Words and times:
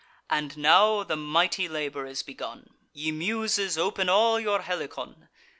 And 0.31 0.57
now 0.57 1.03
the 1.03 1.15
mighty 1.15 1.67
labour 1.69 2.07
is 2.07 2.23
begun 2.23 2.71
Ye 2.91 3.11
Muses, 3.11 3.77
open 3.77 4.09
all 4.09 4.39
your 4.39 4.63
Helicon. 4.63 5.29